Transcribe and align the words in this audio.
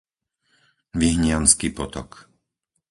Vyhniansky 0.99 1.67
potok 1.77 2.09